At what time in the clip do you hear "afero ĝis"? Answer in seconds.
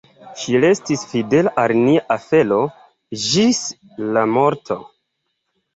2.17-3.65